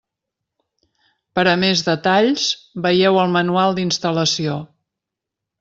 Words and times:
Per 1.39 1.43
a 1.51 1.53
més 1.65 1.83
detalls, 1.89 2.47
veieu 2.87 3.21
el 3.25 3.37
Manual 3.39 3.81
d'instal·lació. 3.81 4.57